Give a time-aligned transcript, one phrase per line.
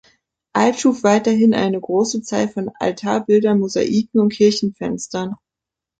[0.53, 5.35] Alt schuf weiterhin eine große Zahl von Altarbildern, Mosaiken und Kirchenfenstern.